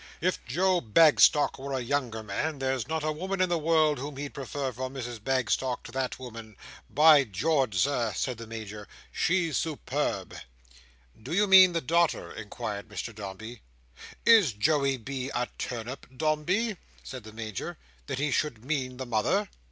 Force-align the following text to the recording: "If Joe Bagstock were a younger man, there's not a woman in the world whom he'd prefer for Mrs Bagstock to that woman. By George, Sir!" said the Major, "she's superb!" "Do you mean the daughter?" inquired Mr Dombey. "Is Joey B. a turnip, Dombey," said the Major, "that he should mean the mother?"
"If 0.19 0.43
Joe 0.47 0.81
Bagstock 0.81 1.59
were 1.59 1.73
a 1.73 1.79
younger 1.79 2.23
man, 2.23 2.57
there's 2.57 2.87
not 2.87 3.03
a 3.03 3.11
woman 3.11 3.39
in 3.39 3.49
the 3.49 3.59
world 3.59 3.99
whom 3.99 4.17
he'd 4.17 4.33
prefer 4.33 4.71
for 4.71 4.89
Mrs 4.89 5.23
Bagstock 5.23 5.83
to 5.83 5.91
that 5.91 6.17
woman. 6.17 6.55
By 6.89 7.23
George, 7.23 7.75
Sir!" 7.77 8.11
said 8.15 8.39
the 8.39 8.47
Major, 8.47 8.87
"she's 9.11 9.59
superb!" 9.59 10.33
"Do 11.21 11.33
you 11.33 11.45
mean 11.45 11.73
the 11.73 11.81
daughter?" 11.81 12.31
inquired 12.33 12.89
Mr 12.89 13.13
Dombey. 13.13 13.61
"Is 14.25 14.53
Joey 14.53 14.97
B. 14.97 15.29
a 15.35 15.47
turnip, 15.59 16.07
Dombey," 16.17 16.77
said 17.03 17.23
the 17.23 17.31
Major, 17.31 17.77
"that 18.07 18.17
he 18.17 18.31
should 18.31 18.65
mean 18.65 18.97
the 18.97 19.05
mother?" 19.05 19.49